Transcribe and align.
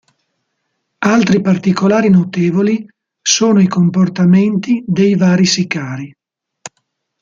Altri 1.05 1.41
particolari 1.41 2.09
notevoli 2.09 2.87
sono 3.21 3.61
i 3.61 3.67
comportamenti 3.67 4.83
dei 4.87 5.15
vari 5.15 5.45
sicari. 5.45 6.11